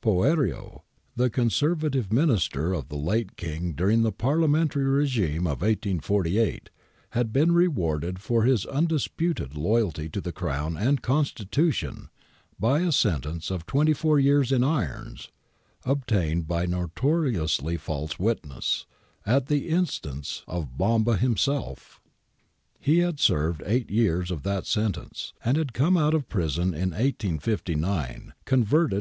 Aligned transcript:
Poerio, 0.00 0.82
the 1.14 1.30
Conservative 1.30 2.12
Minister 2.12 2.72
of 2.74 2.88
the 2.88 2.96
late 2.96 3.36
King 3.36 3.74
dur 3.74 3.88
ing 3.90 4.02
the 4.02 4.10
Parliamentary 4.10 4.82
regime 4.86 5.46
of 5.46 5.62
1848, 5.62 6.68
had 7.10 7.32
been 7.32 7.52
rewarded 7.54 8.18
for 8.18 8.42
his 8.42 8.66
undisputed 8.66 9.54
loyalty 9.56 10.08
to 10.08 10.32
Crown 10.32 10.76
and 10.76 11.00
Constitution 11.00 12.08
by 12.58 12.80
a 12.80 12.90
sentence 12.90 13.52
of 13.52 13.66
twenty 13.66 13.92
four 13.92 14.18
years 14.18 14.50
in 14.50 14.64
irons 14.64 15.30
obtained 15.86 16.48
by 16.48 16.66
notoriously 16.66 17.76
false 17.76 18.18
witness, 18.18 18.86
at 19.24 19.46
the 19.46 19.68
instance 19.68 20.42
of 20.48 20.76
Bomba 20.76 21.16
him 21.18 21.36
self 21.36 22.00
He 22.80 22.98
had 22.98 23.20
served 23.20 23.62
eight 23.64 23.88
years 23.92 24.32
of 24.32 24.42
that 24.42 24.66
sentence, 24.66 25.34
and 25.44 25.56
had 25.56 25.72
come 25.72 25.96
out 25.96 26.14
of 26.14 26.28
prison 26.28 26.74
in 26.74 26.90
1859 26.90 28.32
converted 28.44 28.92